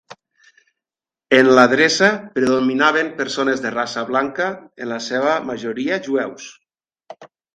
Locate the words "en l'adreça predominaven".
1.39-3.11